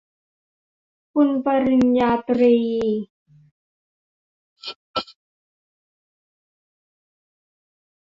[1.11, 2.57] ทุนปริญญาตรี